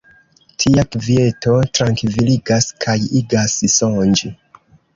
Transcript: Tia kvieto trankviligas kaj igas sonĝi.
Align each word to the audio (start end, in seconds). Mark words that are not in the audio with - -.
Tia 0.61 0.85
kvieto 0.95 1.53
trankviligas 1.79 2.69
kaj 2.87 2.99
igas 3.23 3.57
sonĝi. 3.77 4.35